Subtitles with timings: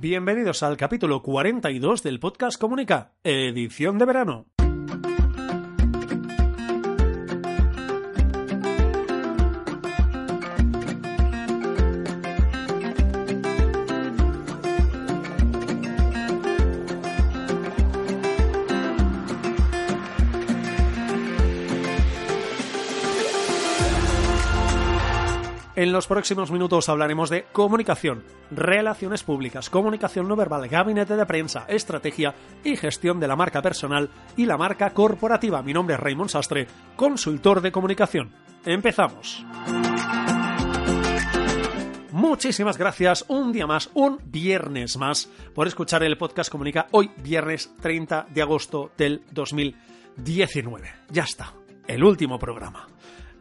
[0.00, 4.57] Bienvenidos al capítulo 42 del podcast Comunica, edición de verano.
[25.88, 31.64] En los próximos minutos hablaremos de comunicación, relaciones públicas, comunicación no verbal, gabinete de prensa,
[31.66, 35.62] estrategia y gestión de la marca personal y la marca corporativa.
[35.62, 38.34] Mi nombre es Raymond Sastre, consultor de comunicación.
[38.66, 39.46] Empezamos.
[42.12, 47.74] Muchísimas gracias un día más, un viernes más, por escuchar el podcast Comunica hoy, viernes
[47.80, 50.92] 30 de agosto del 2019.
[51.08, 51.54] Ya está,
[51.86, 52.88] el último programa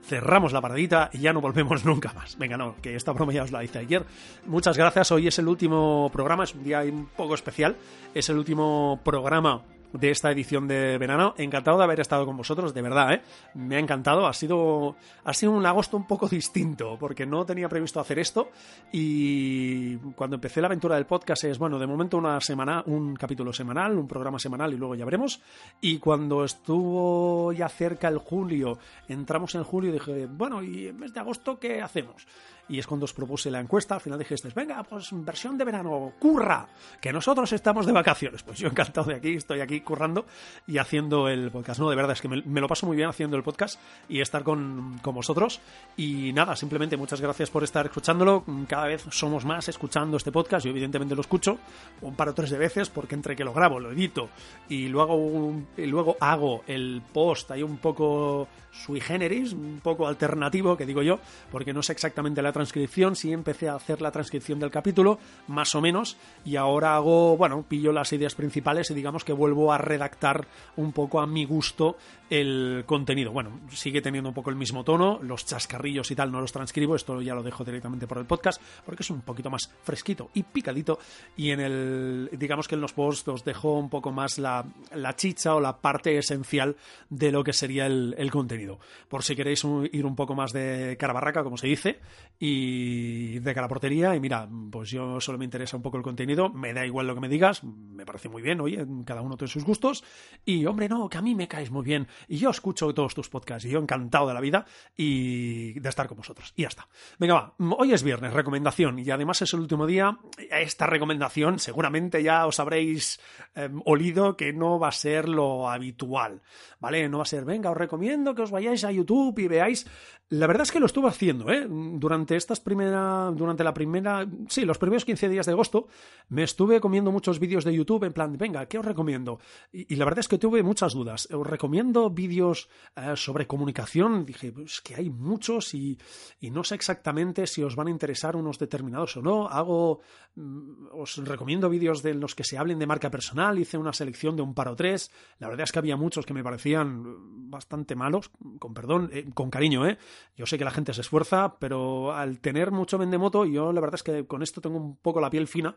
[0.08, 2.38] cerramos la paradita y ya no volvemos nunca más.
[2.38, 4.06] Venga, no, que esta broma ya os la hice ayer.
[4.46, 7.76] Muchas gracias, hoy es el último programa, es un día un poco especial,
[8.14, 9.64] es el último programa
[9.94, 11.34] de esta edición de verano.
[11.38, 13.22] Encantado de haber estado con vosotros, de verdad, ¿eh?
[13.54, 14.28] Me ha encantado.
[14.28, 18.52] Ha sido, ha sido un agosto un poco distinto, porque no tenía previsto hacer esto.
[18.92, 23.54] Y cuando empecé la aventura del podcast es, bueno, de momento una semana, un capítulo
[23.54, 25.42] semanal, un programa semanal y luego ya veremos.
[25.82, 31.14] Y cuando estuvo ya cerca el julio, entramos en julio dije, bueno, ¿y en mes
[31.14, 32.28] de agosto qué hacemos?
[32.70, 33.96] y es cuando os propuse la encuesta.
[33.96, 36.68] Al final dijiste, venga, pues versión de verano, curra,
[37.00, 38.44] que nosotros estamos de vacaciones.
[38.44, 40.26] Pues yo encantado de aquí, estoy aquí currando
[40.68, 41.80] y haciendo el podcast.
[41.80, 44.44] No, de verdad, es que me, lo paso muy bien haciendo el podcast y estar
[44.44, 45.62] con, con, vosotros.
[45.96, 48.44] Y nada, simplemente muchas gracias por estar escuchándolo.
[48.68, 50.66] Cada vez somos más escuchando este podcast.
[50.66, 51.58] Yo evidentemente lo escucho
[52.02, 54.30] un par o tres de veces porque entre que lo grabo, lo edito
[54.68, 60.78] y luego, y luego hago el post ahí un poco sui generis, un poco alternativo,
[60.78, 61.20] que digo yo,
[61.52, 65.74] porque no sé exactamente la transcripción, sí empecé a hacer la transcripción del capítulo, más
[65.76, 69.78] o menos, y ahora hago, bueno, pillo las ideas principales y digamos que vuelvo a
[69.78, 71.98] redactar un poco a mi gusto
[72.30, 73.32] el contenido.
[73.32, 76.96] Bueno, sigue teniendo un poco el mismo tono, los chascarrillos y tal no los transcribo,
[76.96, 80.44] esto ya lo dejo directamente por el podcast, porque es un poquito más fresquito y
[80.44, 81.00] picadito,
[81.38, 85.16] y en el, digamos que en los posts os dejo un poco más la, la
[85.16, 86.76] chicha o la parte esencial
[87.10, 91.14] de lo que sería el, contenido por si queréis ir un poco más de cara
[91.14, 92.00] barraca, como se dice,
[92.40, 94.16] y de cara portería.
[94.16, 97.16] Y mira, pues yo solo me interesa un poco el contenido, me da igual lo
[97.16, 100.04] que me digas, me parece muy bien, oye, cada uno tiene gustos.
[100.46, 102.08] Y hombre, no, que a mí me caes muy bien.
[102.28, 106.08] Y yo escucho todos tus podcasts y yo encantado de la vida y de estar
[106.08, 106.54] con vosotros.
[106.56, 106.88] Y ya está.
[107.20, 110.18] Venga, va, hoy es viernes, recomendación, y además es el último día.
[110.50, 113.20] Esta recomendación seguramente ya os habréis
[113.56, 116.42] em, olido que no va a ser lo habitual,
[116.80, 117.08] ¿vale?
[117.10, 119.86] No va a ser, venga, os recomiendo que os vayáis a YouTube y veáis.
[120.30, 121.66] La verdad es que lo estuve haciendo, ¿eh?
[121.70, 125.88] Durante estas primera, durante la primera, sí, los primeros 15 días de agosto,
[126.28, 129.40] me estuve comiendo muchos vídeos de YouTube en plan, venga, ¿qué os recomiendo?
[129.72, 131.28] Y, la verdad es que tuve muchas dudas.
[131.32, 134.26] Os recomiendo vídeos eh, sobre comunicación.
[134.26, 135.98] Dije, pues que hay muchos y,
[136.40, 139.48] y, no sé exactamente si os van a interesar unos determinados o no.
[139.48, 140.02] Hago,
[140.36, 143.60] mm, os recomiendo vídeos de los que se hablen de marca personal.
[143.60, 145.12] Hice una selección de un par o tres.
[145.40, 149.50] La verdad es que había muchos que me parecían bastante malos con perdón, eh, con
[149.50, 149.98] cariño, ¿eh?
[150.36, 153.96] Yo sé que la gente se esfuerza, pero al tener mucho vendemoto, yo la verdad
[153.96, 155.76] es que con esto tengo un poco la piel fina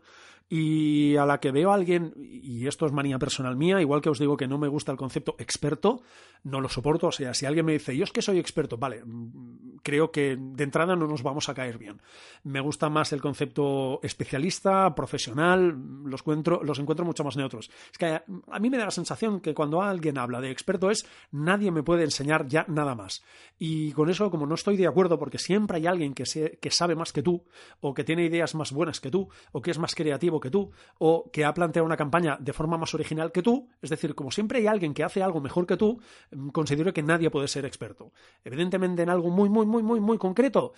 [0.49, 4.09] y a la que veo a alguien, y esto es manía personal mía, igual que
[4.09, 6.01] os digo que no me gusta el concepto experto,
[6.43, 9.03] no lo soporto, o sea, si alguien me dice, yo es que soy experto, vale,
[9.05, 12.01] mm, creo que de entrada no nos vamos a caer bien.
[12.43, 17.69] Me gusta más el concepto especialista, profesional, los encuentro, los encuentro mucho más neutros.
[17.91, 21.05] Es que a, mí me da la sensación que cuando alguien habla de experto es,
[21.31, 23.23] nadie me puede enseñar ya nada más.
[23.59, 26.23] Y con eso, como no estoy de acuerdo, porque siempre hay alguien que,
[26.59, 27.43] que sabe más que tú,
[27.81, 30.71] o que tiene ideas más buenas que tú, o que es más creativo que tú,
[30.97, 33.50] o que ha planteado una campaña de forma más original que tú,
[33.81, 35.99] es decir, como siempre hay alguien que hace algo mejor que tú,
[36.31, 38.11] mm, considero que nadie puede ser experto.
[38.43, 40.73] Evidentemente en algo muy, muy, muy, muy, muy concreto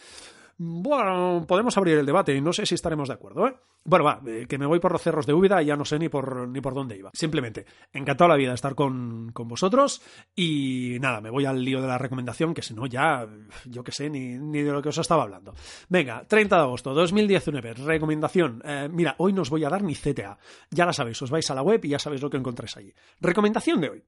[0.58, 3.56] bueno, podemos abrir el debate y no sé si estaremos de acuerdo, ¿eh?
[3.86, 6.00] Bueno, va, eh, que me voy por los cerros de Úbeda y ya no sé
[6.00, 7.11] ni por, ni por dónde iba.
[7.14, 10.02] Simplemente, encantado la vida estar con, con vosotros
[10.35, 13.28] y nada, me voy al lío de la recomendación, que si no ya,
[13.66, 15.53] yo qué sé, ni, ni, de lo que os estaba hablando.
[15.90, 18.61] Venga, 30 de agosto 2019, recomendación.
[18.64, 20.38] Eh, mira, hoy no os voy a dar ni CTA.
[20.70, 22.94] Ya la sabéis, os vais a la web y ya sabéis lo que encontráis allí.
[23.20, 24.03] Recomendación de hoy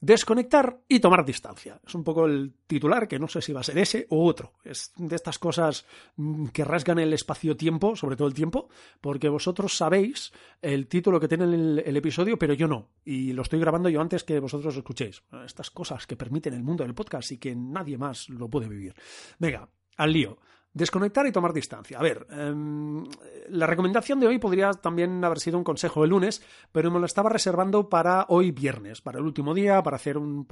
[0.00, 1.80] desconectar y tomar distancia.
[1.86, 4.52] Es un poco el titular, que no sé si va a ser ese u otro.
[4.64, 8.68] Es de estas cosas mm, que rasgan el espacio-tiempo, sobre todo el tiempo,
[9.00, 12.90] porque vosotros sabéis el título que tiene el, el, episodio, pero yo no.
[13.04, 15.22] Y lo estoy grabando yo antes que vosotros escuchéis.
[15.44, 18.94] Estas cosas que permiten el mundo del podcast y que nadie más lo puede vivir.
[19.38, 20.38] Venga, al lío.
[20.76, 21.98] Desconectar y tomar distancia.
[21.98, 23.02] A ver, em,
[23.48, 27.06] la recomendación de hoy podría también haber sido un consejo de lunes, pero me lo
[27.06, 30.46] estaba reservando para hoy viernes, para el último día, para hacer un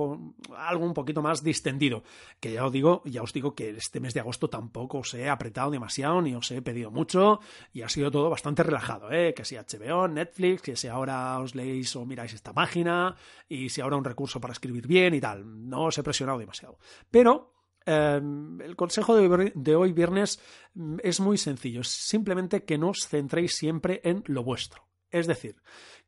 [0.57, 2.05] algo un poquito más distendido.
[2.41, 5.29] Que ya os digo, ya os digo que este mes de agosto tampoco os he
[5.29, 7.41] apretado demasiado ni os he pedido mucho
[7.75, 9.35] y ha sido todo bastante relajado, ¿eh?
[9.35, 13.15] Que si HBO, Netflix, que si ahora os leéis o miráis esta página
[13.47, 15.69] y si ahora un recurso para escribir bien y tal.
[15.69, 16.79] No os he presionado demasiado.
[17.11, 17.54] Pero
[17.87, 20.41] Em, el consejo de hoy viernes
[20.75, 24.85] mm, es muy sencillo, simplemente que no os centréis siempre en lo vuestro.
[25.15, 25.55] Es decir,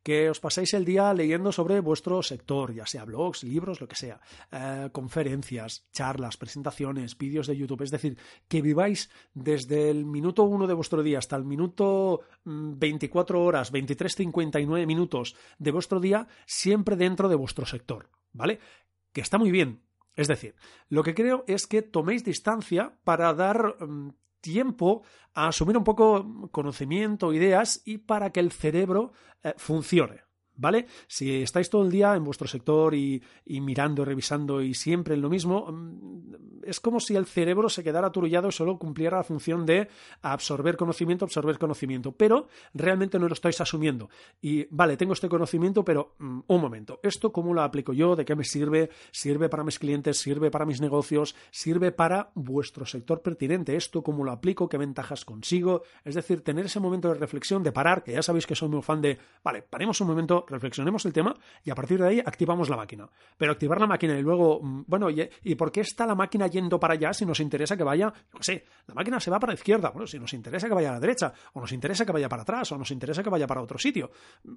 [0.03, 3.95] que os paséis el día leyendo sobre vuestro sector, ya sea blogs, libros, lo que
[3.95, 4.19] sea,
[4.51, 7.83] eh, conferencias, charlas, presentaciones, vídeos de YouTube.
[7.83, 8.17] Es decir,
[8.49, 13.71] que viváis desde el minuto uno de vuestro día hasta el minuto 24 mm, horas,
[13.71, 18.09] 23.59 minutos de vuestro día, siempre dentro de vuestro sector.
[18.33, 18.59] ¿Vale?
[19.13, 19.86] Que está muy bien,
[20.17, 20.55] es decir,
[20.89, 24.09] lo que creo es que toméis distancia para dar mm,
[24.41, 25.03] tiempo
[25.33, 30.27] a asumir un poco conocimiento, ideas y para que el cerebro eh, funcione.
[30.57, 30.87] ¿vale?
[31.07, 35.29] Si estáis todo el día en vuestro sector y, mirando, revisando y siempre en lo
[35.29, 36.26] mismo, mm,
[36.67, 39.87] es como si el cerebro se quedara aturullado y solo cumpliera la función de
[40.21, 44.09] absorber conocimiento, absorber conocimiento, pero realmente no lo estáis asumiendo.
[44.41, 48.15] Y vale, tengo este conocimiento, pero mm, un momento, ¿esto cómo lo aplico yo?
[48.15, 48.89] ¿De qué me sirve?
[49.11, 50.17] ¿Sirve para mis clientes?
[50.17, 51.35] ¿Sirve para mis negocios?
[51.51, 53.75] ¿Sirve para vuestro sector pertinente?
[53.75, 54.69] ¿Esto cómo lo aplico?
[54.69, 55.83] ¿Qué ventajas consigo?
[56.03, 58.81] Es decir, tener ese momento de reflexión, de parar, que ya sabéis que soy muy
[58.81, 62.69] fan de, vale, paremos un momento, reflexionemos el tema y a partir de ahí activamos
[62.69, 63.09] la máquina.
[63.37, 66.79] Pero activar la máquina y luego, mm, bueno, ¿y, por qué está la máquina yendo
[66.79, 69.55] para allá si nos interesa que vaya, no sé, la máquina se va para la
[69.55, 72.27] izquierda, bueno, si nos interesa que vaya a la derecha, o nos interesa que vaya
[72.27, 74.11] para atrás, o nos interesa que vaya para otro sitio.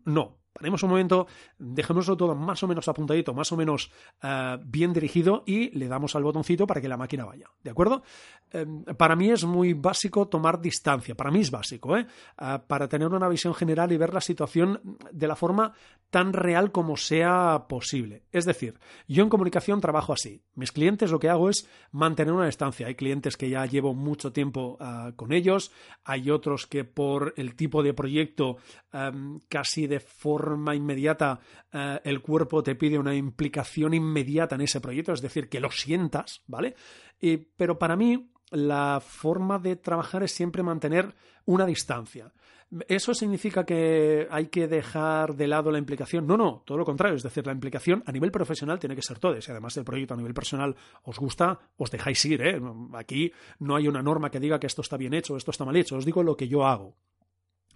[0.05, 1.27] No, paremos un momento,
[1.59, 3.91] dejémoslo todo más o menos apuntadito, más o menos
[4.23, 8.03] eh, bien dirigido y le damos al botoncito para que la máquina vaya, ¿de acuerdo?
[8.51, 12.07] Em, para mí es muy básico tomar distancia, para mí es básico, ¿eh?
[12.41, 14.81] eh para tener una visión general y ver la situación
[15.13, 15.73] de la forma
[16.11, 18.25] tan real como sea posible.
[18.33, 20.43] Es decir, yo en comunicación trabajo así.
[20.55, 22.87] Mis clientes lo que hago es mantener una distancia.
[22.87, 25.73] Hay clientes que ya llevo mucho tiempo ah, con ellos,
[26.05, 28.59] hay otros que por el tipo de proyecto
[29.49, 31.41] casi de forma inmediata
[31.73, 35.71] ah, el cuerpo te pide una implicación inmediata en ese proyecto, es decir, que lo
[35.71, 36.75] sientas, ¿vale?
[37.57, 41.15] pero para mí la forma de trabajar es siempre mantener
[41.45, 42.33] una distancia.
[42.87, 46.27] ¿Eso significa que hay que dejar de lado la implicación?
[46.27, 47.17] No, no, todo lo contrario.
[47.17, 49.41] Es decir, la implicación a nivel profesional tiene que ser todo.
[49.41, 52.43] Si además el proyecto a nivel personal os gusta, os dejáis ir.
[52.43, 52.61] ¿eh?
[52.95, 55.77] Aquí no hay una norma que diga que esto está bien hecho esto está mal
[55.77, 55.97] hecho.
[55.97, 56.97] Os digo lo que yo hago.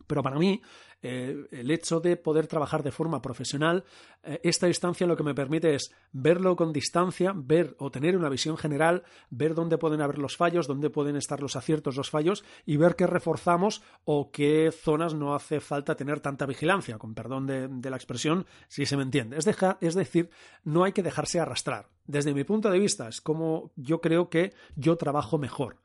[0.07, 0.61] Pero para mí,
[1.03, 3.85] eh, el hecho de poder trabajar de forma profesional,
[4.23, 8.31] eh, esta distancia lo que me permite es verlo con distancia, ver o tener una
[8.31, 12.43] visión general, ver dónde pueden haber los fallos, dónde pueden estar los aciertos, los fallos,
[12.65, 17.47] y ver qué reforzamos o qué zonas no hace falta tener tanta vigilancia, con perdón
[17.47, 19.37] de, la expresión, si se me entiende.
[19.37, 19.47] Es,
[19.81, 20.31] es decir,
[20.65, 21.91] no hay que dejarse arrastrar.
[22.07, 25.77] Desde mi punto de vista, es como yo creo que yo trabajo mejor.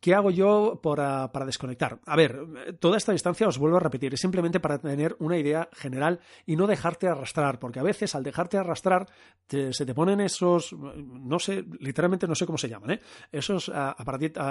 [0.00, 1.98] ¿Qué hago yo para, desconectar?
[2.06, 5.68] A ver, toda esta distancia os vuelvo a repetir, es simplemente para tener una idea
[5.72, 9.08] general y no dejarte arrastrar, porque a veces al dejarte arrastrar
[9.48, 13.00] se te ponen esos, no sé, literalmente no sé cómo se llaman, ¿eh?
[13.32, 13.72] esos,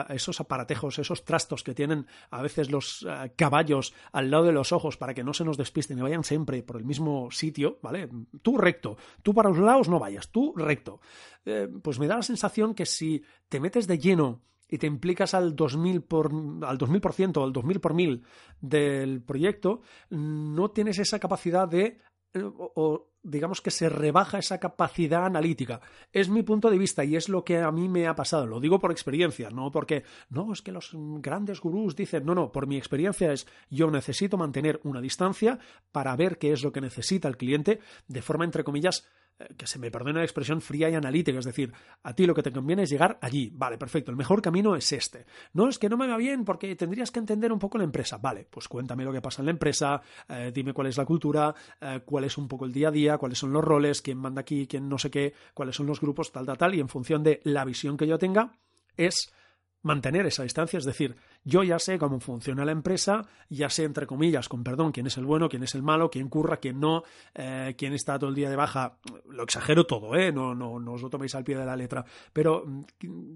[0.09, 3.07] esos aparatejos, esos trastos que tienen a veces los
[3.37, 6.63] caballos al lado de los ojos para que no se nos despisten y vayan siempre
[6.63, 8.09] por el mismo sitio, ¿vale?
[8.41, 10.99] Tú recto, tú para los lados no vayas, tú recto.
[11.45, 15.33] Eh, pues me da la sensación que si te metes de lleno y te implicas
[15.33, 18.23] al 2000 por, al 2000% al 2000 por mil
[18.59, 21.99] del proyecto, no tienes esa capacidad de
[22.33, 25.81] eh, o, digamos que se rebaja esa capacidad analítica.
[26.13, 28.45] Es mi punto de vista y es lo que a mí me ha pasado.
[28.45, 32.51] Lo digo por experiencia, no porque, no, es que los grandes gurús dicen, no, no,
[32.51, 35.59] por mi experiencia es yo necesito mantener una distancia
[35.91, 39.05] para ver qué es lo que necesita el cliente de forma, entre comillas,
[39.57, 41.71] que se me perdone la expresión fría y analítica, es decir,
[42.03, 44.91] a ti lo que te conviene es llegar allí, vale, perfecto, el mejor camino es
[44.91, 45.25] este.
[45.53, 48.17] No es que no me va bien porque tendrías que entender un poco la empresa,
[48.17, 51.53] vale, pues cuéntame lo que pasa en la empresa, eh, dime cuál es la cultura,
[51.79, 54.41] eh, cuál es un poco el día a día, cuáles son los roles, quién manda
[54.41, 57.23] aquí, quién no sé qué, cuáles son los grupos, tal, tal, tal, y en función
[57.23, 58.51] de la visión que yo tenga,
[58.95, 59.31] es
[59.87, 64.05] mantener esa distancia, es decir, yo ya sé cómo funciona la empresa, ya sé, entre
[64.05, 67.03] comillas, con perdón, quién es el bueno, quién es el malo, quién curra, quién no,
[67.33, 70.31] eh, quién está todo el día de baja, lo exagero todo, ¿eh?
[70.31, 72.83] no, no, no os lo toméis al pie de la letra, pero mm,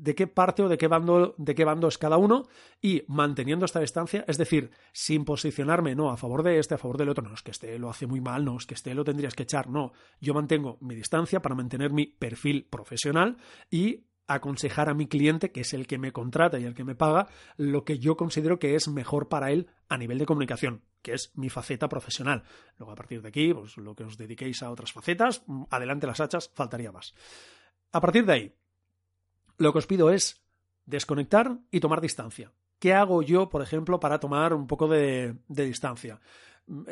[0.04, 2.48] de qué parte o de qué bando, de qué bando es cada uno
[2.82, 6.98] y manteniendo esta distancia, es decir, sin posicionarme, no, a favor de este, a favor
[6.98, 9.04] del otro, no, es que este lo hace muy mal, no, es que este lo
[9.04, 13.38] tendrías que echar, no, yo mantengo mi distancia para mantener mi perfil profesional
[13.70, 16.96] y aconsejar a mi cliente, que es el que me contrata y el que me
[16.96, 21.14] paga, lo que yo considero que es mejor para él a nivel de comunicación, que
[21.14, 22.44] es mi faceta profesional.
[22.78, 26.08] Luego, a partir de aquí, pues lo que os dediquéis a otras facetas, mm, adelante
[26.08, 27.14] las hachas, faltaría más.
[27.92, 28.56] A partir de ahí,
[29.58, 30.42] lo que os pido es
[30.86, 32.52] desconectar y tomar distancia.
[32.80, 36.20] ¿Qué hago yo, por ejemplo, para tomar un poco de, de distancia?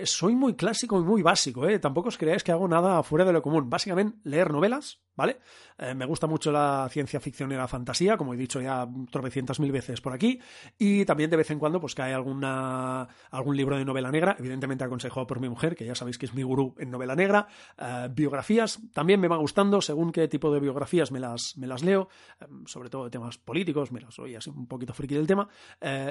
[0.03, 1.79] Soy muy clásico y muy básico, ¿eh?
[1.79, 3.69] Tampoco os creáis que hago nada fuera de lo común.
[3.69, 5.39] Básicamente, leer novelas, ¿vale?
[5.77, 9.59] Eh, me gusta mucho la ciencia ficción y la fantasía, como he dicho ya tropecientas
[9.59, 10.39] mil veces por aquí,
[10.77, 14.85] y también de vez en cuando pues cae alguna, algún libro de novela negra, evidentemente
[14.85, 17.47] aconsejado por mi mujer, que ya sabéis que es mi gurú en novela negra,
[17.77, 21.83] eh, biografías, también me va gustando, según qué tipo de biografías me las, me las
[21.83, 22.07] leo,
[22.39, 25.49] eh, sobre todo de temas políticos, me las soy así un poquito friki del tema,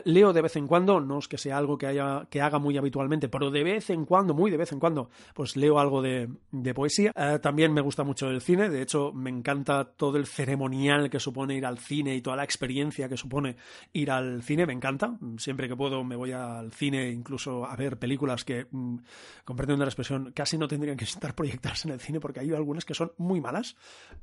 [0.05, 2.77] leo de vez en cuando, no es que sea algo que, haya, que haga muy
[2.77, 6.28] habitualmente, pero de vez en cuando, muy de vez en cuando, pues leo algo de,
[6.75, 11.19] poesía, también me gusta mucho el cine, de hecho me encanta todo el ceremonial que
[11.19, 13.57] supone ir al cine y toda la experiencia que supone
[13.93, 15.19] ir al cine, me encanta.
[15.38, 18.97] Siempre que puedo me voy al cine incluso a ver películas que, mm,
[19.45, 22.85] comprendiendo la expresión, casi no tendrían que estar proyectadas en el cine porque hay algunas
[22.85, 23.76] que son muy malas,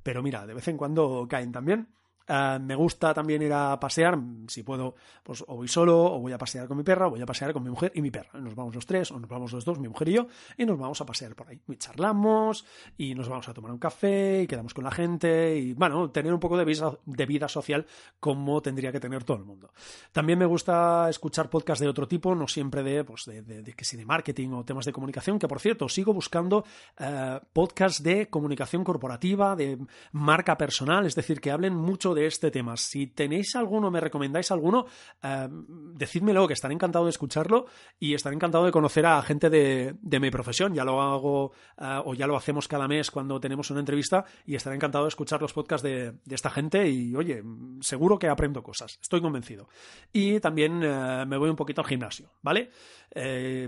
[0.04, 1.88] pero mira, de vez en cuando caen también.
[2.28, 4.18] Eh, me gusta también ir a pasear,
[4.48, 7.22] si puedo, pues o voy solo, o voy a pasear con mi perra, o voy
[7.22, 8.40] a pasear con mi mujer y mi perra.
[8.40, 10.28] Nos vamos los tres, o nos vamos los dos, mi mujer y yo,
[10.58, 11.60] y nos vamos a pasear por ahí.
[11.68, 12.66] Y charlamos,
[12.98, 16.34] y nos vamos a tomar un café, y quedamos con la gente, y bueno, tener
[16.34, 17.86] un poco de vida, de vida social
[18.20, 19.72] como tendría que tener todo el mundo.
[20.12, 23.98] También me gusta escuchar podcasts de otro tipo, no siempre de, pues, de, que si
[23.98, 26.66] de marketing o temas de comunicación, que por cierto, sigo buscando
[26.98, 29.78] eh, podcasts de comunicación corporativa, de
[30.12, 32.76] marca personal, es decir, que hablen mucho de este tema.
[32.78, 34.86] Si tenéis alguno, me recomendáis alguno,
[35.22, 37.68] eh, decídmelo, que estaré encantado de escucharlo
[38.00, 40.74] y estaré encantado de conocer a gente de, mi profesión.
[40.74, 44.56] Ya lo hago eh, o ya lo hacemos cada mes cuando tenemos una entrevista y
[44.56, 47.44] estaré encantado de escuchar los podcasts de, esta gente y, oye,
[47.82, 49.68] seguro que aprendo cosas, estoy convencido.
[50.12, 52.72] Y también eh, me voy un poquito al gimnasio, ¿vale?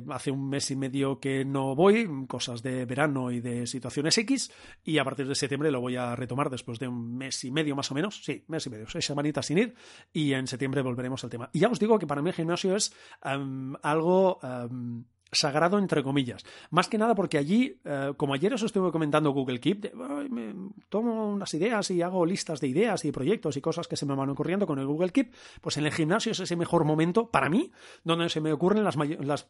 [0.10, 4.52] hace un mes y medio que no voy, cosas de verano y de situaciones X,
[4.84, 7.76] y a partir de septiembre lo voy a retomar después de un mes y medio
[7.76, 9.76] más o menos, sí, mes y medio, seis semanitas sin ir
[10.14, 11.50] y en septiembre volveremos al tema.
[11.54, 14.40] Y ya os digo que para mí el gimnasio es em, algo...
[14.44, 16.44] Em, sagrado entre comillas.
[16.70, 19.94] Más que nada porque allí, eh, como ayer os estuve comentando Google Keep,
[20.30, 20.54] me
[20.90, 24.16] tomo unas ideas y hago listas de ideas y proyectos y cosas que se me
[24.16, 27.50] van ocurriendo con el Google Keep, pues en el gimnasio es ese mejor momento para
[27.50, 27.72] mí
[28.04, 28.98] donde se me ocurren las,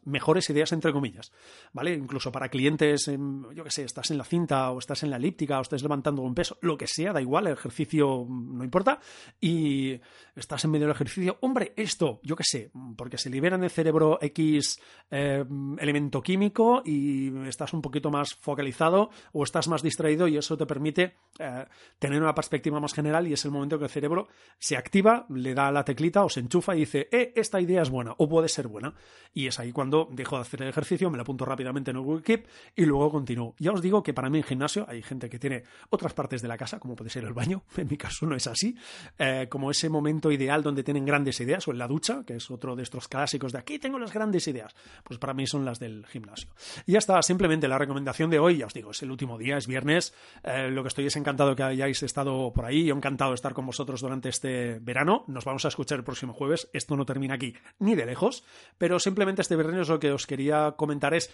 [0.04, 1.32] mejores ideas entre comillas.
[1.72, 1.94] ¿Vale?
[1.94, 3.10] Incluso para clientes,
[3.54, 6.22] yo que sé, estás en la cinta o estás en la elíptica o estás levantando
[6.22, 9.00] un peso, lo que sea, da igual, el ejercicio no importa
[9.40, 10.00] y
[10.34, 13.70] estás en medio del ejercicio, hombre, esto, yo que sé, porque se libera en el
[13.70, 14.80] cerebro X
[15.10, 15.44] eh,
[15.78, 20.66] elemento químico y estás un poquito más focalizado o estás más distraído y eso te
[20.66, 21.64] permite eh,
[21.98, 25.54] tener una perspectiva más general y es el momento que el cerebro se activa, le
[25.54, 28.48] da la teclita o se enchufa y dice, eh, esta idea es buena o puede
[28.48, 28.94] ser buena.
[29.34, 32.02] Y es ahí cuando dejo de hacer el ejercicio, me lo apunto rápidamente en el
[32.02, 32.44] Google
[32.74, 33.54] y luego continúo.
[33.58, 36.48] Ya os digo que para mí en gimnasio hay gente que tiene otras partes de
[36.48, 38.76] la casa, como puede ser el baño, en mi caso no es así,
[39.18, 42.50] eh, como ese momento ideal donde tienen grandes ideas o en la ducha, que es
[42.50, 44.74] otro de estos clásicos de aquí tengo las grandes ideas.
[45.04, 46.48] Pues para mí son las del gimnasio.
[46.86, 49.56] Y ya está, simplemente la recomendación de hoy, ya os digo, es el último día,
[49.56, 50.14] es viernes.
[50.42, 52.86] Eh, lo que estoy es encantado que hayáis estado por ahí.
[52.86, 55.24] Yo encantado de estar con vosotros durante este verano.
[55.26, 56.68] Nos vamos a escuchar el próximo jueves.
[56.72, 58.44] Esto no termina aquí ni de lejos,
[58.76, 61.32] pero simplemente este viernes lo que os quería comentar es,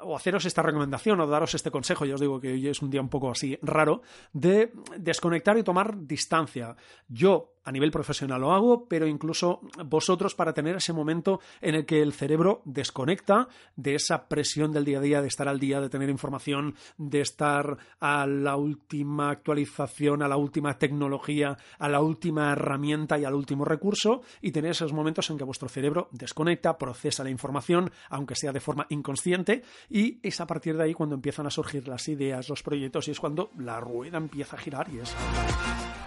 [0.00, 2.90] o haceros esta recomendación o daros este consejo, ya os digo que hoy es un
[2.90, 4.02] día un poco así raro,
[4.32, 6.76] de desconectar y tomar distancia.
[7.08, 11.86] Yo a nivel profesional lo hago, pero incluso vosotros para tener ese momento en el
[11.86, 15.80] que el cerebro desconecta de esa presión del día a día, de estar al día,
[15.80, 22.00] de tener información, de estar a la última actualización, a la última tecnología, a la
[22.00, 26.78] última herramienta y al último recurso, y tener esos momentos en que vuestro cerebro desconecta,
[26.78, 31.14] procesa la información, aunque sea de forma inconsciente, y es a partir de ahí cuando
[31.14, 34.88] empiezan a surgir las ideas, los proyectos, y es cuando la rueda empieza a girar
[34.92, 35.14] y es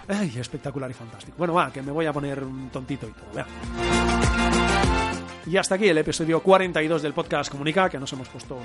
[0.08, 1.36] espectacular y fantástico.
[1.38, 3.44] Bueno, va, que me voy a poner un tontito y todo.
[5.46, 8.58] Y hasta aquí el episodio 42 del podcast Comunica, que nos hemos puesto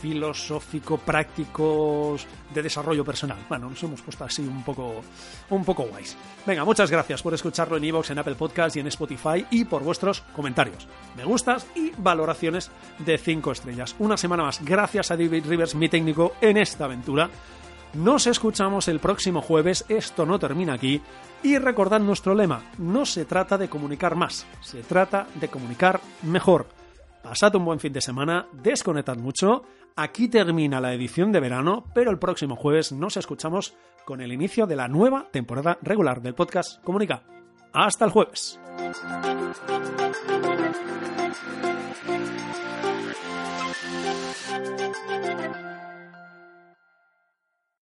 [0.00, 3.38] filosófico, prácticos, de desarrollo personal.
[3.48, 5.02] Bueno, nos hemos puesto así un poco,
[5.50, 6.16] un poco guays.
[6.46, 9.82] Venga, muchas gracias por escucharlo en iVoox, en Apple Podcast y en Spotify y por
[9.82, 10.86] vuestros comentarios,
[11.16, 13.96] me gustas y valoraciones de 5 estrellas.
[13.98, 14.62] Una semana más.
[14.62, 17.30] Gracias a David Rivers, mi técnico, en esta aventura.
[17.94, 21.00] Nos escuchamos el próximo jueves, esto no termina aquí.
[21.44, 26.66] Y recordad nuestro lema, no se trata de comunicar más, se trata de comunicar mejor.
[27.22, 29.62] pasad un buen fin de semana, desconectad mucho,
[29.94, 33.74] aquí termina la edición de verano, pero el próximo jueves nos escuchamos
[34.04, 37.22] con el inicio de la nueva temporada regular del podcast Comunica.
[37.72, 38.58] Hasta el jueves.